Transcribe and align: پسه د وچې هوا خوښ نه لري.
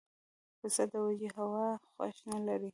پسه 0.59 0.83
د 0.91 0.93
وچې 1.05 1.29
هوا 1.37 1.67
خوښ 1.91 2.15
نه 2.31 2.39
لري. 2.47 2.69